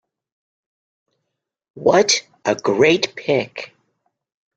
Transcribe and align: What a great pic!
What 1.75 2.27
a 2.43 2.55
great 2.55 3.15
pic! 3.15 3.75